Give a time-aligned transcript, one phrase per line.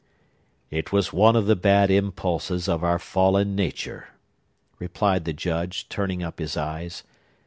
[0.71, 4.07] "It was one of the bad impulses of our fallen nature,"
[4.79, 7.03] replied the Judge, turning up his eyes.